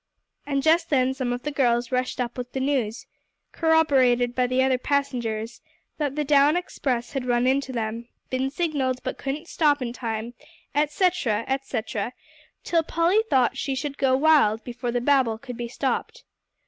[0.47, 3.05] And just then some of the girls rushed up with the news,
[3.51, 5.61] corroborated by the other passengers,
[5.99, 10.33] that the down express had run into them, been signalled, but couldn't stop in time,
[10.73, 12.13] etc., etc.,
[12.63, 16.23] till Polly thought she should go wild before the babel could be stopped.